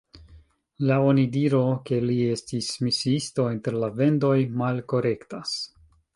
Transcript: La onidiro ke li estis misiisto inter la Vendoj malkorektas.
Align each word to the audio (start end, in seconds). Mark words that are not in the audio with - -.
La 0.91 0.95
onidiro 1.09 1.59
ke 1.89 1.99
li 2.05 2.15
estis 2.37 2.71
misiisto 2.87 3.47
inter 3.59 3.79
la 3.85 3.93
Vendoj 4.01 4.35
malkorektas. 4.65 5.55